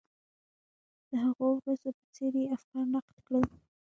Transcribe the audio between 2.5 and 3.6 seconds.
افکار نقد کړل.